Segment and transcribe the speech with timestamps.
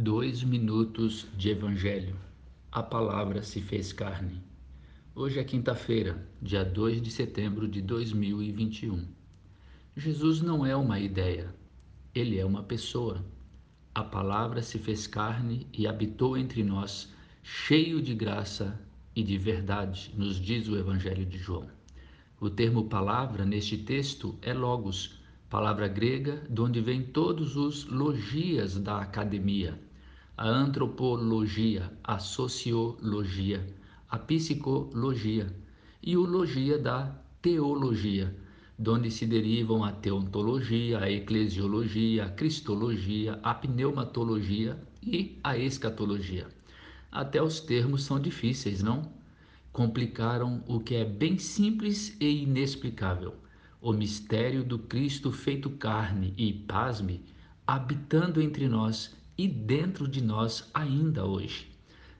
[0.00, 2.14] Dois minutos de Evangelho.
[2.70, 4.40] A palavra se fez carne.
[5.12, 9.08] Hoje é quinta-feira, dia 2 de setembro de 2021.
[9.96, 11.52] Jesus não é uma ideia,
[12.14, 13.24] ele é uma pessoa.
[13.92, 17.12] A palavra se fez carne e habitou entre nós,
[17.42, 18.80] cheio de graça
[19.16, 21.66] e de verdade, nos diz o Evangelho de João.
[22.40, 25.18] O termo palavra neste texto é logos
[25.48, 29.80] palavra grega de onde vêm todos os logias da academia,
[30.38, 33.66] a antropologia, a sociologia,
[34.08, 35.52] a psicologia
[36.00, 37.12] e o logia da
[37.42, 38.32] teologia,
[38.78, 46.46] de onde se derivam a teontologia, a eclesiologia, a cristologia, a pneumatologia e a escatologia.
[47.10, 49.10] Até os termos são difíceis, não?
[49.72, 53.34] Complicaram o que é bem simples e inexplicável
[53.80, 57.24] o mistério do Cristo feito carne e, pasme,
[57.66, 61.70] habitando entre nós e dentro de nós ainda hoje.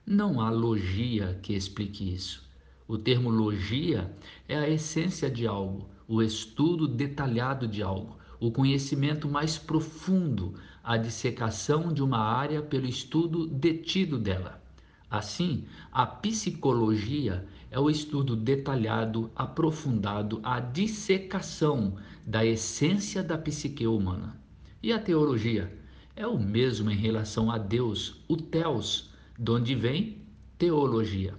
[0.05, 2.49] Não há logia que explique isso.
[2.87, 4.09] O termo logia
[4.47, 10.95] é a essência de algo, o estudo detalhado de algo, o conhecimento mais profundo, a
[10.95, 14.63] dissecação de uma área pelo estudo detido dela.
[15.11, 24.39] Assim, a psicologia é o estudo detalhado, aprofundado, a dissecação da essência da psique humana.
[24.81, 25.77] E a teologia
[26.15, 30.17] é o mesmo em relação a Deus, o Theos, de onde vem
[30.57, 31.33] teologia.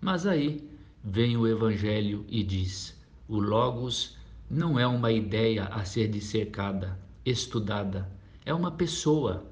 [0.00, 0.68] Mas aí
[1.02, 4.16] vem o Evangelho e diz: o Logos
[4.48, 8.10] não é uma ideia a ser dissecada, estudada,
[8.44, 9.44] é uma pessoa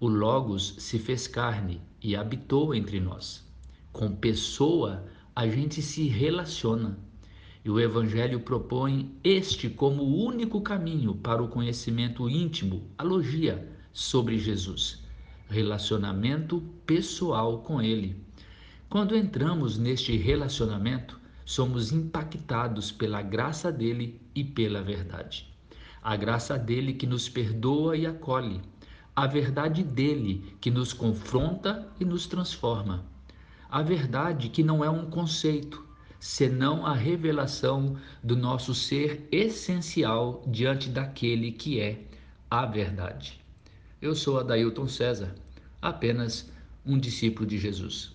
[0.00, 3.44] o Logos se fez carne e habitou entre nós.
[3.92, 6.96] Com pessoa, a gente se relaciona.
[7.64, 13.68] E o Evangelho propõe este como o único caminho para o conhecimento íntimo, a logia,
[13.92, 15.02] sobre Jesus.
[15.48, 18.16] Relacionamento pessoal com Ele.
[18.88, 25.52] Quando entramos neste relacionamento, somos impactados pela graça dele e pela verdade.
[26.02, 28.60] A graça dele que nos perdoa e acolhe
[29.18, 33.04] a verdade dele que nos confronta e nos transforma.
[33.68, 35.84] A verdade que não é um conceito,
[36.20, 42.04] senão a revelação do nosso ser essencial diante daquele que é
[42.48, 43.40] a verdade.
[44.00, 45.34] Eu sou Adailton César,
[45.82, 46.48] apenas
[46.86, 48.06] um discípulo de Jesus.